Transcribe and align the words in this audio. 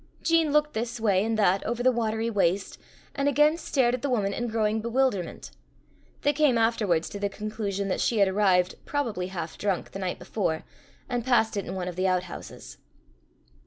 Jean 0.23 0.51
looked 0.51 0.73
this 0.73 0.99
way 0.99 1.23
and 1.23 1.37
that 1.37 1.63
over 1.63 1.83
the 1.83 1.91
watery 1.91 2.27
waste, 2.27 2.79
and 3.13 3.29
again 3.29 3.55
stared 3.55 3.93
at 3.93 4.01
the 4.01 4.09
woman 4.09 4.33
in 4.33 4.47
growing 4.47 4.81
bewilderment. 4.81 5.51
They 6.23 6.33
came 6.33 6.57
afterwards 6.57 7.07
to 7.09 7.19
the 7.19 7.29
conclusion 7.29 7.87
that 7.89 8.01
she 8.01 8.17
had 8.17 8.27
arrived, 8.27 8.83
probably 8.83 9.27
half 9.27 9.59
drunk, 9.59 9.91
the 9.91 9.99
night 9.99 10.17
before, 10.17 10.63
and 11.07 11.23
passed 11.23 11.55
it 11.55 11.65
in 11.67 11.75
one 11.75 11.87
of 11.87 11.95
the 11.95 12.07
outhouses. 12.07 12.79